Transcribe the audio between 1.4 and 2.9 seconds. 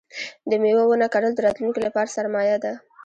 راتلونکي لپاره سرمایه ده.